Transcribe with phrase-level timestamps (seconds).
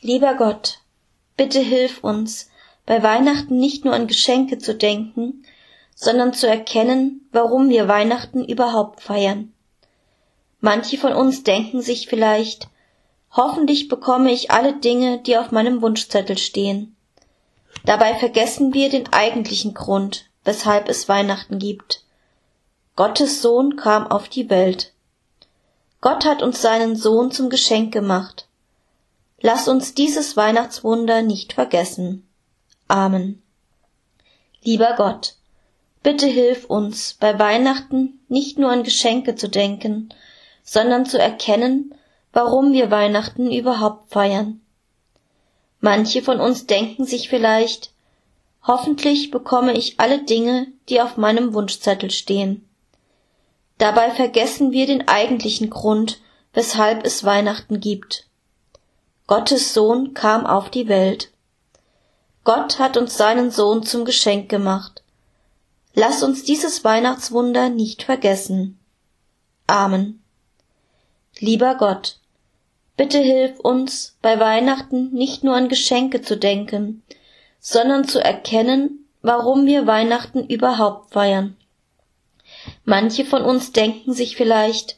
[0.00, 0.78] Lieber Gott,
[1.36, 2.50] bitte hilf uns,
[2.86, 5.44] bei Weihnachten nicht nur an Geschenke zu denken,
[5.94, 9.52] sondern zu erkennen, warum wir Weihnachten überhaupt feiern.
[10.60, 12.68] Manche von uns denken sich vielleicht,
[13.32, 16.96] hoffentlich bekomme ich alle Dinge, die auf meinem Wunschzettel stehen.
[17.84, 22.04] Dabei vergessen wir den eigentlichen Grund, weshalb es Weihnachten gibt.
[22.94, 24.92] Gottes Sohn kam auf die Welt.
[26.00, 28.47] Gott hat uns seinen Sohn zum Geschenk gemacht.
[29.40, 32.28] Lass uns dieses Weihnachtswunder nicht vergessen.
[32.88, 33.42] Amen.
[34.62, 35.34] Lieber Gott,
[36.02, 40.08] bitte hilf uns, bei Weihnachten nicht nur an Geschenke zu denken,
[40.64, 41.94] sondern zu erkennen,
[42.32, 44.60] warum wir Weihnachten überhaupt feiern.
[45.80, 47.92] Manche von uns denken sich vielleicht,
[48.66, 52.68] hoffentlich bekomme ich alle Dinge, die auf meinem Wunschzettel stehen.
[53.78, 56.20] Dabei vergessen wir den eigentlichen Grund,
[56.52, 58.27] weshalb es Weihnachten gibt.
[59.28, 61.30] Gottes Sohn kam auf die Welt.
[62.44, 65.02] Gott hat uns seinen Sohn zum Geschenk gemacht.
[65.92, 68.78] Lass uns dieses Weihnachtswunder nicht vergessen.
[69.66, 70.22] Amen.
[71.40, 72.20] Lieber Gott,
[72.96, 77.02] bitte hilf uns, bei Weihnachten nicht nur an Geschenke zu denken,
[77.60, 81.54] sondern zu erkennen, warum wir Weihnachten überhaupt feiern.
[82.86, 84.97] Manche von uns denken sich vielleicht,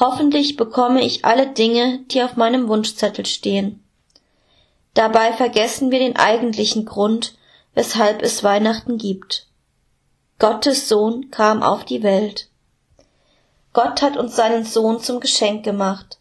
[0.00, 3.84] Hoffentlich bekomme ich alle Dinge, die auf meinem Wunschzettel stehen.
[4.94, 7.34] Dabei vergessen wir den eigentlichen Grund,
[7.74, 9.46] weshalb es Weihnachten gibt.
[10.38, 12.48] Gottes Sohn kam auf die Welt.
[13.74, 16.18] Gott hat uns seinen Sohn zum Geschenk gemacht.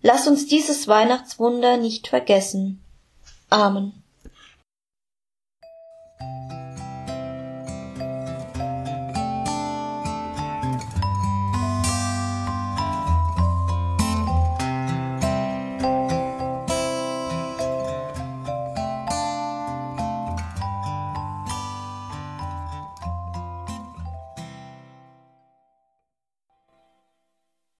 [0.00, 2.82] Lass uns dieses Weihnachtswunder nicht vergessen.
[3.50, 3.97] Amen.